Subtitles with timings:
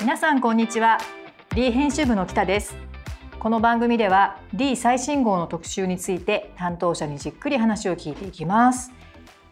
[0.00, 0.98] 皆さんこんにちは。
[1.56, 2.76] リー編集部の北です。
[3.40, 8.92] この番組では D 最新号の特集について担当者にじっくり話を聞いていきます。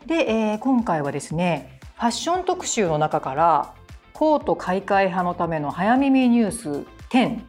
[0.06, 3.74] で、えー、今回はですねファッション特集の中から
[4.12, 6.68] コート買い替え派のための早耳ニュース
[7.10, 7.40] 10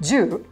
[0.00, 0.44] 10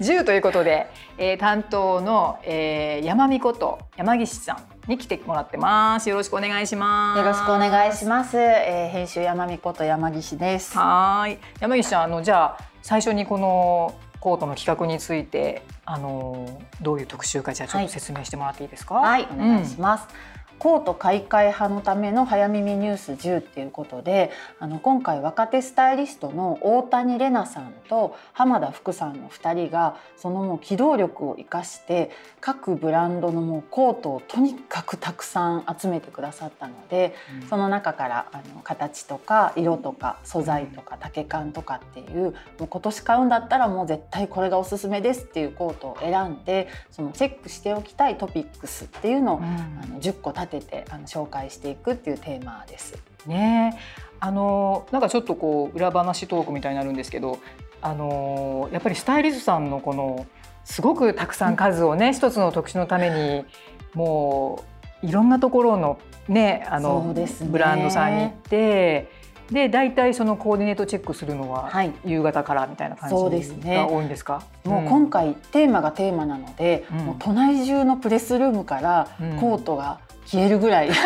[0.00, 0.88] 10ということで、
[1.18, 6.08] えー、担当の、えー、山美こと山岸さんに来てもらってます。
[6.08, 7.18] よろしくお願いします。
[7.18, 8.36] よろしくお願いします。
[8.38, 10.76] えー、編集山美こと山岸です。
[10.76, 11.38] はい。
[11.60, 18.94] 山岸さん、あのじゃあ最初にこのコートの企画についてあのどういう特集かじゃあちょっと説明してもらっていいですか？
[18.94, 20.08] はい、はい、お願いします。
[20.08, 20.33] うん
[20.64, 32.10] コート買い替え派のための早耳ニュース10っていうことであの今回若手スタイリストの大谷玲奈さんと浜田福さんの2人がそのもう機動力を生かして
[32.40, 52.94] 各ブランドのもうコートをとにかくたくさん集めてくださったので、うん、その中からあの形とか色とか素材とか丈感とかっていうもう今年買うんだったらもう絶対これがおすすめですっていうコートを選んでそのチェックしておきたいトピックスっていうのを、うん、あの10個立てててあの紹介していくっていうテーマです。
[53.26, 53.78] ね。
[54.20, 57.38] あのなんかちょっとこう裏話トークみたいになるんですけど
[57.82, 60.26] あのやっぱりスタイリストさんのこの
[60.64, 63.44] すごくたくさん数をね、うん、一つの特殊のために
[63.92, 64.64] も
[65.02, 69.24] ういろんなところのねあの、ね、ブランドさんに行って。
[69.50, 71.70] で大体そのコーディネートチェックするのは
[72.04, 79.08] 夕方からみたいな感じが多いんですか、ね、もう今回テーマがテーマなので、うん、もう都内中のプレスルームから
[79.38, 80.90] コートが消えるぐらい。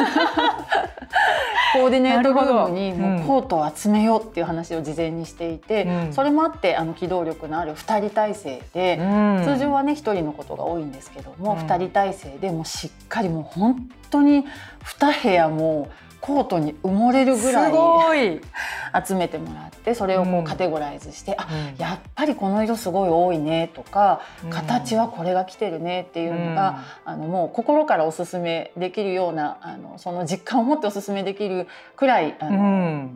[1.74, 9.05] コーディネートルームにもうコートを集めようっていう話を事前にしていて、うん、それもあってあの機動力のある2人体制で、う
[9.41, 14.44] ん、通常はね1人のことが多いんですけども、うん、2人体制でもしっかりもう本当に
[14.83, 15.89] 2部屋も
[16.20, 17.69] コートに埋もれるぐら
[18.16, 18.41] い
[19.06, 21.46] 集めてもらってそれをこうカテゴライズして、うん、あ
[21.79, 33.11] やっぱりこの色すごい多いねとか、うん、形はこれが来てるねっていうのが、うん、あのもう心からおすすめできるようなあのその実感を持っておすすめできるくらいあの、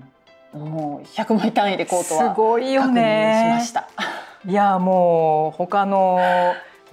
[0.52, 3.88] もう100枚単位でコートは確認しました。
[4.44, 6.18] いやもう他の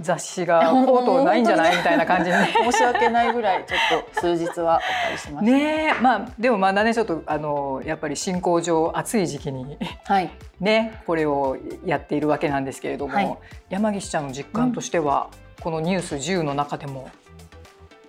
[0.01, 1.75] 雑誌がコートないんじゃない？
[1.77, 2.35] みたいな感じに、
[2.71, 13.37] 申し訳ないぐらいちょっと数日はお借りしましたねまあでもまだねちょっとあのやっぱり進行上暑い時期に、はい、ねこれをやっているわけなんですけれども、はい、
[13.69, 15.27] 山岸ちゃんの実感としては、
[15.57, 17.09] うん、このニュース10の中でも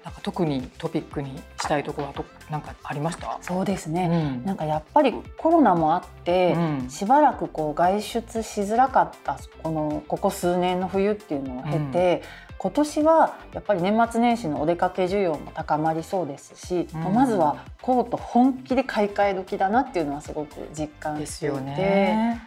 [0.05, 3.39] なんか特にトピックにしたいところはとなんかありました？
[3.43, 22.43] そうですね、うん、なんかやっぱりコロナもあって、うん、しばらくこう外出しづらかったこのここ数年の冬っていうのを経て、うん、今年はやっぱり年末年始のお出かけ需要も高まりそうですし、まずはコート本気で買い替え時だなっていうのはすごく実感していて、ね、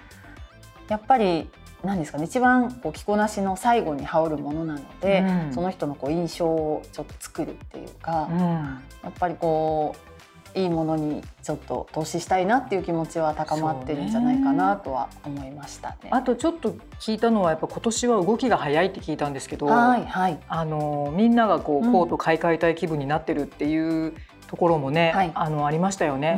[0.87, 1.49] やっぱり
[1.83, 10.13] 何ですかね一番こう着こなしの最後に羽織るものなので、うん、その人のこう印象をちょっと作るっていうか、うん、やっぱりこう
[10.55, 16.09] いいものにちょっと投資したいなっていう気持ちは高まってるんじゃないかなとは思いましたね。
[16.11, 24.13] あとちょっと聞いたのはやっぱ今年は動きが早いって聞いたんですけど、はいはい、あのみんながこうコート買い替えたい気分になってるっていう
[24.47, 26.35] ところもね、はい、あのありましたよね。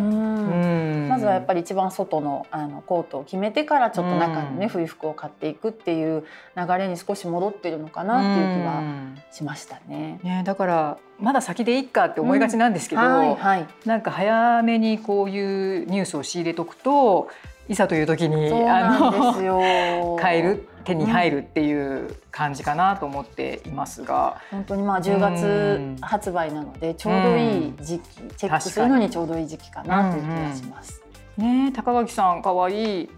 [1.09, 8.83] まずはやっぱり一番外のあのコートを決めてからちょっと中のね冬服を買っていくっていう流れに少し戻ってるのかなっていう気は
[9.31, 10.19] しましたね。
[10.23, 17.29] ねだからまだ先でいいかって思いがちなんですけど、はいはい、なんか早めにこういうニュースを仕入れとくと
[17.67, 31.01] いざという時にあの 買える手に入るっていう感じかなと思っていますが、うん、本当にまあ10月発売なのでちょうどいい時期、うん、チェックするのにちょうどいい時期かなという気がします。
[31.37, 33.09] ね高垣さん可愛い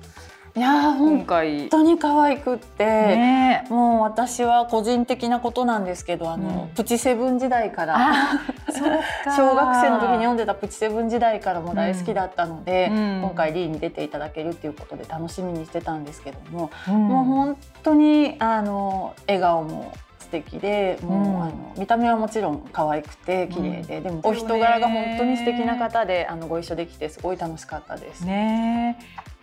[0.57, 1.59] いや今回。
[1.59, 8.39] 本当に可愛くって、ね、もう私は個人的なことなんですけどあの、うん、プチセブン時代から
[9.37, 28.25] 小学生の時に読んでたプチセブン時代からも大好きだったので、うん、今回リーに出ていただけるっていうことで楽しみにしてたんですけども、うん、もう本当にあの笑顔も素敵でもう、うん、あの見た目はもちろん可愛くて綺麗で、うん、でもお人柄が本当に素敵な方であのご一緒できてすごい楽しかったです。
[28.25, 28.97] ね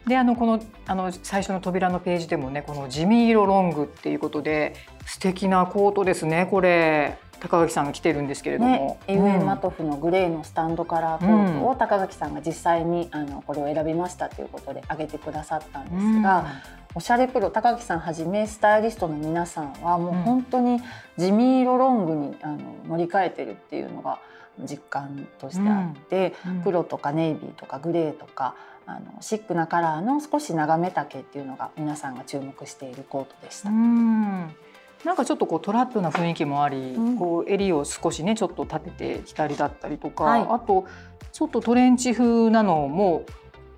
[0.06, 4.74] であのこのあの最初の扉のページでもねこの地味色ロングっていうことで
[5.06, 7.18] 素敵なコートですねこれ。
[7.40, 16.46] 高垣さんが着てるんですけれども、ね、エウエンマトフのグレーのスタンドカラーコートを高垣さんが実際にあのこれを選びましたということで挙げてくださったんですが、うん、
[16.94, 20.80] おしゃれプロ高木さんはじめスタイリストの皆さんはもう本当に
[21.18, 22.58] 地味色ロングにあの
[22.88, 24.20] 乗り換えてるっていうのが
[24.60, 26.56] 実感としてあって、うん。
[26.58, 28.54] うん、黒とかネイビーとかグレーとか
[28.86, 33.70] あのシックなカラーの少し長め丈っていうのが皆さんが注目しているコートでした。
[33.70, 40.86] なんかちょっとこうトラップな雰囲気もあり、うん、こう襟を少しねちょっと立てて着たりだったりとか、はい、あと
[41.30, 43.24] ちょっとトレンチ風なのも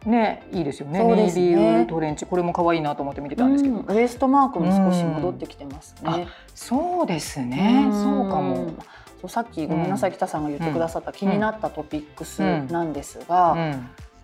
[0.05, 1.03] ねいいですよね。
[1.03, 1.17] ね。
[1.17, 2.27] ネイビートレンチ。
[2.27, 6.29] これも可愛いなと思って見てたんですけど、うん、ウエストマークも少し戻ってきてますね。
[6.55, 7.89] そうですね。
[7.91, 8.75] そうかも。
[9.21, 13.57] そうさっきごめんなさい、北さんが言ってくださった気になったトピックスなんですが、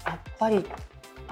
[0.07, 0.65] やっぱり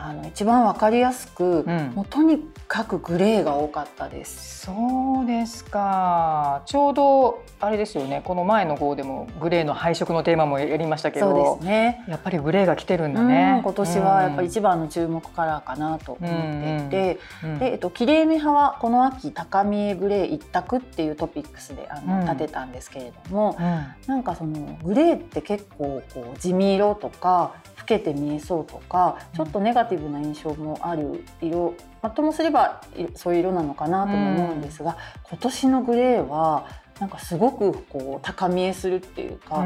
[0.06, 2.38] あの一番わかりやすく、うん、もうとに
[2.68, 4.60] かくグレーが多かったです。
[4.66, 6.62] そうですか。
[6.66, 8.22] ちょうどあれですよね。
[8.24, 12.04] この前の号でもグレーの配色のテーマもやりましたけど、そうですね。
[12.08, 13.60] やっぱりグレーが来てるんだね。
[13.62, 32.82] 今年はやっぱり一番の注目カラーかなと思っていて、うんうん、でえっときれいめ派はこの秋高見えグレー一択っていうトピックスであの、立てたんですけれども、うん、なんかそのグレーって結構こう地味色とか老けて見えそうとか、ちょっとネガティブな印象もある色、まあ、ともすれば
[33.14, 34.96] そういう色なのかなとも思うんですが、
[35.28, 36.66] 今年のグレーは
[37.00, 39.56] なんかすごくこう高見えするっていうか、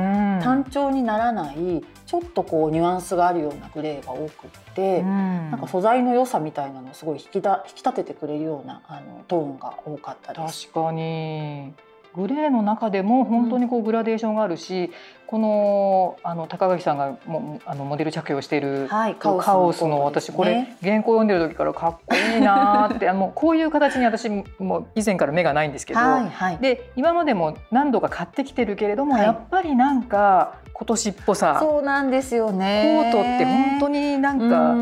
[0.42, 10.68] 単調にならないちょっとこうニュアンスがあるようなグレーが多くって、なんか素材の良さみたいなのをすごい引きだ引き立ててくれるようなあのトーンが多かったです。
[10.68, 11.74] 確かに
[12.16, 14.90] グレーの中でも本当にこうグラデーションがあるし、うん、
[15.26, 31.56] このあの高垣さんがもあのモデル着用している、はい、カオスの私これ原稿読んでる時からかっこいいなって あのこういう形に私も以前から目がないんですけど、はいはい、で今までも何度か買ってきてるけれども、はい、やっぱりなんか今年っぽさ。
[31.60, 33.10] そうなんですよね。
[33.12, 34.74] コートって本当になんか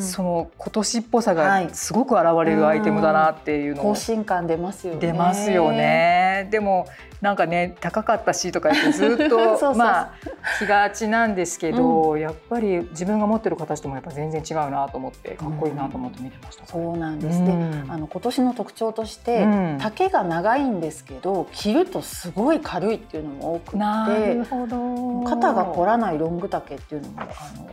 [0.00, 5.00] その今年っぽさがすごく現れるアイテムだなっていうのを、更新感出ますよね。
[5.00, 6.48] 出ますよね。
[6.50, 6.86] でも
[7.20, 9.38] なんかね高かったしとか言ってずっと
[9.76, 10.12] まあ
[10.58, 23.78] 気がちなんですけど、うん、やっぱり自分が持ってる形ともやっぱ全然違うなと思ってかっこいいなと思って見てました、そうなんです、うん、であの今年の特徴として、うん、丈が長いんですけど着るとすごい軽いっていうのも多くて
[25.28, 27.26] 肩が凝らないロング丈っていうのもあ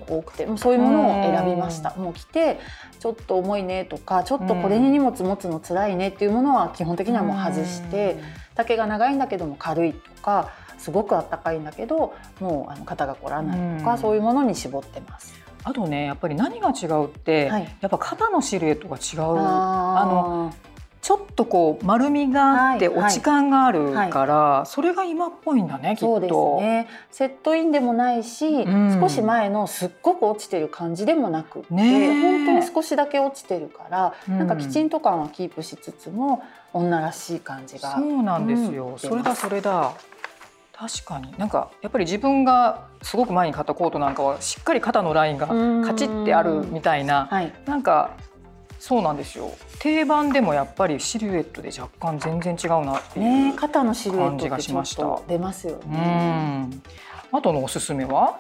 [0.10, 1.94] の多くてそういうものを選びました。
[1.96, 2.60] もう着て
[3.00, 8.18] ちょっと重いねとかちょっとこれに荷物持つの辛いねっていうものは基本的にはもう外して。
[8.58, 15.34] 丈が長いんだけども軽いとかすごくあったかいんだけどもうあの肩が凝らないとか、うん、そういうものに絞ってます。
[15.64, 19.38] あとねやっぱり何が違うって、はい、やっぱ肩のシルエットが違う。
[19.38, 20.54] あの
[21.00, 24.58] ちょっとこう丸みがあって落ち感があるから、はい。
[24.60, 26.06] はい、それが今っぽいんだねきっと。
[26.06, 26.34] そうです
[26.68, 26.88] ね。
[27.12, 36.44] セットインでもないし、うん、少し前のすっごく落ちてる感じでもなくて、本当に少しだけ落ちてるから、うん、なんかきちんと感はキープしつつも
[36.74, 37.96] 女らしい感じが。
[37.96, 38.88] そうなんですよ。
[38.88, 39.94] うん、それだそれだ。
[40.74, 41.34] 確かに。
[41.38, 48.12] なんかやっぱり自分がすごく前に買ったコートなんかはしっかり肩のラインがカチッてあるみたいな、はい、なんか
[48.80, 49.52] そうなんですよ。
[49.80, 55.20] 定番でもやっぱりシルエットで若干全然違うなっていう肩のシルエットがしました。
[55.28, 56.70] 出ますよね。
[57.32, 58.40] あとのおすすめは？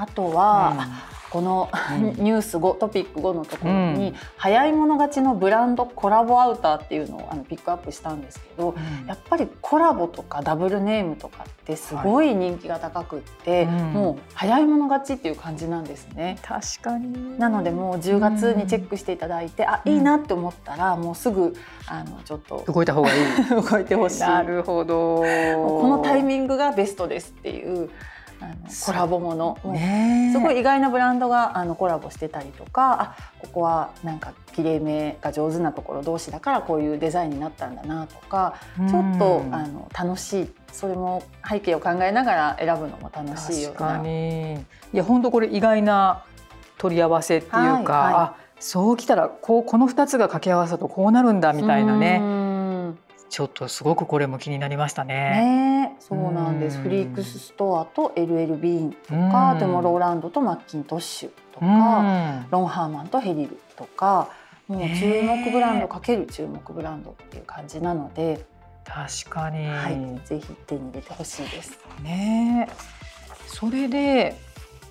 [0.00, 0.86] あとは、
[1.30, 1.68] この、
[2.16, 8.74] ニュース5トピック5のところに、早い者勝ちのブランドコラボアウターっていうのをあのピックアップしたんですけど、
[9.06, 16.38] やっぱりコラボとかダブルネームとかってすごい人気が高くって、もう早い者勝ちっていう感じなんですね。
[16.42, 17.38] 確かに。
[17.38, 21.54] なのでもう10月にチェックしていただいて、あいいなって思ったらもうすぐ
[21.86, 23.24] あのちょっと動いた方がいい。
[23.54, 24.20] 動いてほしい。
[24.20, 25.16] なるほど。
[25.18, 25.24] こ
[25.88, 27.90] のタイミングがベストですっていう
[28.40, 28.54] あの
[28.84, 38.54] コラボもの、ね、すごい意外なブランドがあのコラボしてたりとかあここはなんかきれいめが上手なところ同士だからこういうデザインになったんだなとか
[38.88, 40.50] ちょっとあの楽しい。
[40.72, 44.00] それも背景を考えながら選ぶのも楽しいような。
[44.04, 46.24] いや本当これ意外な
[46.78, 52.20] 取り合わせっていうか、はいはい、あそうきたらこうこの2つが掛け合わさるとこうなるんだみたいなね。
[53.30, 55.14] ちょっとすごくこれも気になりましたね。
[55.14, 56.78] ねそうなんです。
[56.78, 64.28] フリークスストアと LL ビーンとか、トモローランドとマッキントッシュとか、ロンハーマンとヘリルとか、
[64.66, 68.44] もう注目ブランドかける注目ブランドっていう感じなので、
[68.84, 71.78] 確かに、はい、ぜひ手に入れてほしいです。
[72.02, 72.68] ね。
[73.46, 74.36] それで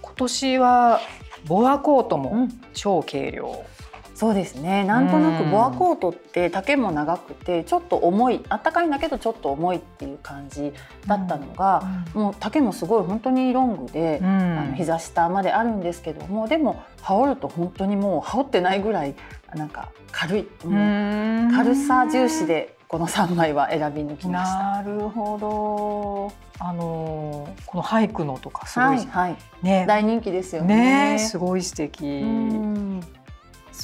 [0.01, 1.01] 今年は
[1.45, 3.65] ボアコートも超軽量。
[3.73, 3.78] うん
[4.19, 4.83] そうですね。
[4.83, 10.73] なんとなくボアコートって丈も長くてちょっと重いあったかいんだけどちょっと重いっていう感じ
[11.07, 11.81] だったのが、
[12.13, 19.15] うん、もう丈もすごい本当にロングで、うん、あの膝下まであるんですけどもでも羽織ると本当にもう羽織ってないぐらい
[19.55, 24.57] なんか軽い、軽さ重視でこの3枚は選び抜きました。
[24.57, 26.49] なるほど。
[26.61, 29.85] あのこの俳句のとかすごい、はいはい、ね。
[29.87, 31.13] 大人気ですよね。
[31.13, 31.19] ね。
[31.19, 32.03] すごい素敵。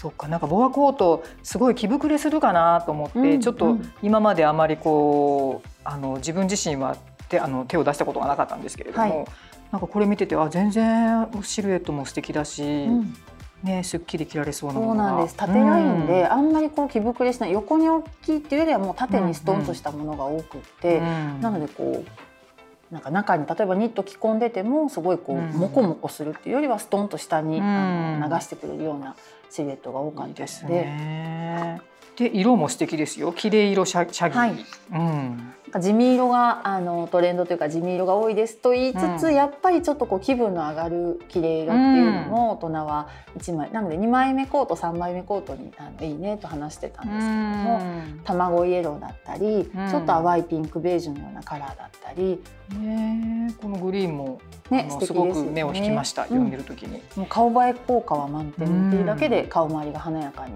[0.05, 0.27] そっか。
[0.27, 6.95] なんかボアコートすごい着膨れするかなと思って、うん、ちょっと今まであまりこうあの自分自身は
[7.27, 9.27] 手あの手を出したことがなかったんですけれども、はい、
[9.71, 13.15] なんかこれ見ててあ全然シルエットも素敵だし、うん、
[13.63, 15.35] ね、すっきり着られそうなそうなんです。
[15.35, 21.05] 縦ラインで、あんまりこう着膨れしない横に大きいっていうよりはもう縦にストンとしたものが多くって、うん。
[21.05, 21.07] う
[21.39, 29.15] ん、なのでこうなんか中に例えばニット着込んでてもすごいこう、モコモコするっていうよりはストンと下に、あの流してくれるような
[29.55, 30.73] シルエットが多かったですで。
[30.73, 31.81] ね、
[32.17, 33.31] で色も素敵ですよ。
[33.31, 35.53] 綺麗色シャシャギ、はい、うん。
[35.79, 52.41] 地味色があのトレンドというか地味色が多いですと言いつつ、うん、やっぱりちょっとこう気分の上がる綺麗色っていうのも大人は1枚なので2枚目コート3枚目コートにあのいいねと話してたんですけども、うん、卵イエローだったり、うん、ちょっと淡いピンクベージュのようなカラーだったり、
[52.79, 54.39] ね、このグリーンも、
[54.69, 57.01] ね、すごく目を引きました、読んでる時に。
[57.15, 60.53] もう顔映え効果は満点っていうだけで顔周りが華やかに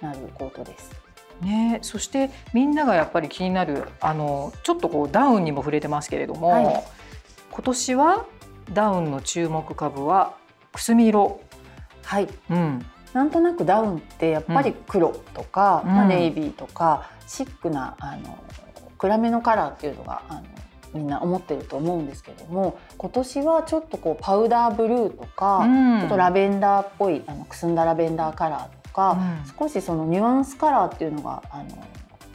[0.00, 1.03] なるコートです。
[1.40, 6.84] ね、そしてみんながやっぱり気になるあのちょっとこうダウンにも触れてますけれども、はい、
[7.50, 8.26] 今年は
[8.72, 10.34] ダウンの注目株は
[10.72, 11.40] くすみ色。
[12.04, 18.38] はい、うん、なんとなくダウンってやっぱり黒とか、うん、まあ、ネイビーとかシックなあの
[18.98, 20.42] 暗めのカラーっていうのがあの
[20.94, 29.18] みんな思ってると思うんですけども今年はちょっとこうパウダーブルーとか、うん、ちょっとラベンダーっぽいあのくすんだラベンダーカラーか、
[29.56, 31.86] うん、少しそのニュアンスカラーっていうのがあの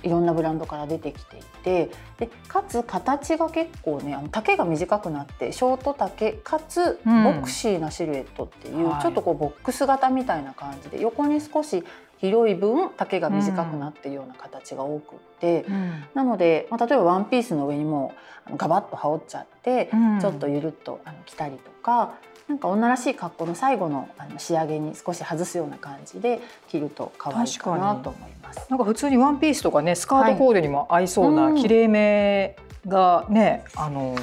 [0.03, 11.83] いろんなブランドから出てきていてでかつ形が結構ねあの丈が短くなってショート丈かつボクシーなシルエットっていう、うん、ちょっとこうボックス型みたいな感じで横に少し
[12.19, 18.13] 広い分丈が短くなっているような形が多くって、うん、なので、まあ、例えばワンピースの上にも
[18.57, 22.15] ガバッと羽織っちゃって、うん、ちょっとゆるっとあの着たりとか
[22.49, 28.65] なんか女らしい格好の最後のあの仕上げに少し外すような感じで着ると可愛いかなと思います。
[28.71, 32.55] なんか普通にワンピースとかねスカートコーデにも合いそうな綺麗め
[32.87, 34.15] がね、あの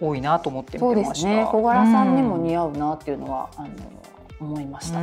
[0.00, 1.28] 多いなと思って見てました。
[1.28, 3.68] ね、小柄さんにも似合うなっていうのは、あの
[4.40, 4.98] 思いました。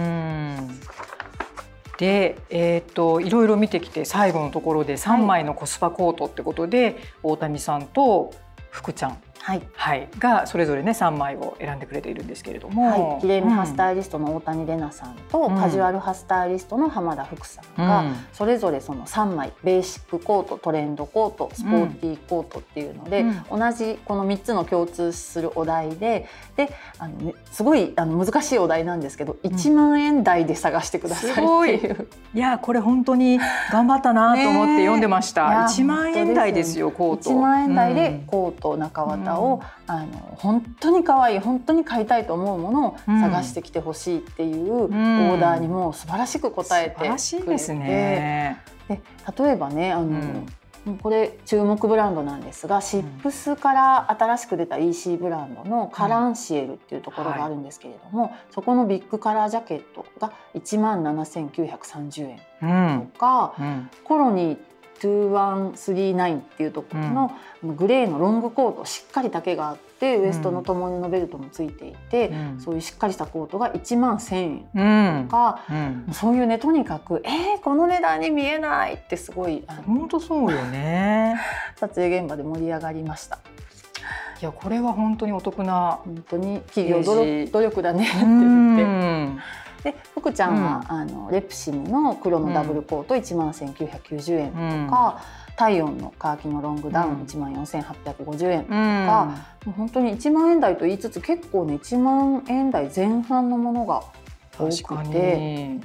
[2.00, 8.34] で、えーと、といろいろ見てきて最後のところで3枚のコスパコートってことで、はい、大谷さんと
[8.72, 31.36] 福ちゃんはい、はい、がそれぞれね3枚を選んでくれているんですけれども、はい、きれいめハスタイリストの大谷玲奈さんと、うん、カジュアルハスタイリストの浜田福さんが、うん、それぞれその3枚ベーシックコートトレンドコートスポーティーコートっていうので、うん、同じこの3つの共通するお題でであの、ね、すごいあの難しいお題なんですけど、1万円台で探してくださいっ
[31.80, 32.08] ていう。
[32.34, 32.40] い。
[32.40, 33.40] やこれ本当に
[33.72, 35.66] 頑張ったなと思って読んでました。
[35.68, 37.32] 1万円台ですよコート。
[37.32, 49.02] 1万円台でコート中綿を、あの本当に可愛い本当に買いたいと思うものを探してきてほしいっていうオーダーにも素晴らしく答えてくれて、ですね、で
[49.38, 50.44] 例えばねあの、
[51.02, 63.54] これ注目ブランドなんですが、シップスから新しく出た EC ブランドのカランシエルっていうところがあるんですけれども、そこのビッグカラージャケットが1万7930円とか、
[64.04, 64.73] コロニー
[65.08, 67.32] 2139っていうところの、
[67.64, 81.40] グレーのロングコートしっかり丈があってウエストの共布ベルトもついていて、うん、そういうしっかりしたコートが1万1,000円とか、うんうん、そういうねとにかく「えー、この値段に見えない!」ってすごい本当そうよね
[81.78, 83.40] 撮影現場で盛り上がりました。
[84.42, 89.63] いやこれは本当にお得な本当に企業努力だねって言って。
[89.84, 94.52] で福ちゃんは、うん、あのレプシムの黒のダブルコート1万1990円
[94.88, 99.36] とか、うん、体温のカーキのロングダウン1万4850円とか、うん、も
[99.68, 104.04] う本当に1万円台と言いつつ結構ね1万円台前半のものが
[104.58, 105.80] 多くて。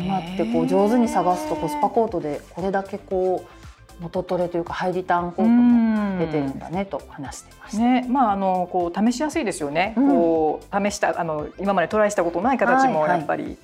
[0.00, 3.57] 今ってこう上手に探すとコスパコートでこれだけこう
[4.00, 7.82] 元トレというかハイリターンコートも出てるんだねと話してました。
[7.82, 9.94] ね、まああのこう試しやすいですよね。
[9.96, 13.58] うん、こう試したあの今までトライしたことない形もやっぱり、はいはい、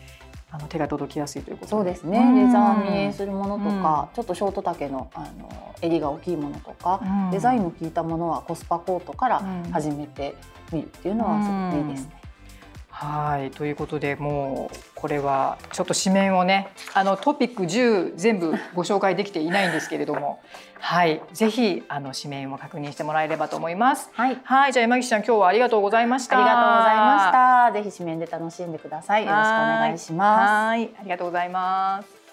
[0.52, 2.18] あの手が届きやすいということそうですね。
[2.18, 7.00] レザー見えするものとか、ちょっとショート丈のあの襟が大きいものとか、
[7.30, 10.34] デザインの効いたものはコスパコートから始めて
[10.72, 12.23] みるっていうのはすごくいいですね。
[13.04, 20.40] はいということでもうこれはちょっと紙面をねあのトピック10全部ご紹介できていないんですけれども
[20.80, 24.10] はいぜひあの紙面を確認してもらえればと思います。
[24.14, 26.38] はい、はいじゃあ山岸さん今日はありがとうございました。
[26.38, 27.72] ありがとうございました。
[27.72, 29.26] ぜひ紙面で楽しんでください。
[29.26, 30.50] よろしくお願いします。
[30.50, 32.23] はいありがとうございます。